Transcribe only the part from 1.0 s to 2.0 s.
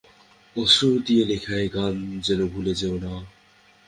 দিয়ে লেখা এ গান